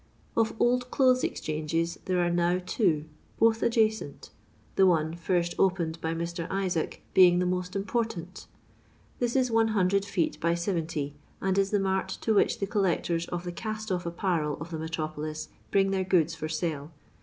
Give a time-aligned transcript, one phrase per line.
[0.35, 3.05] Of Old Clothes Exchanges there are nbw two,
[3.37, 4.31] both adjacent,
[4.75, 6.47] the one first opened by Mr.
[6.49, 8.47] Isaac being the most important.
[9.19, 13.43] This is 100 feet by 70, and is the mart to which the collectors of
[13.43, 16.91] the cast off apparel of the metropolis bring their goods for sale.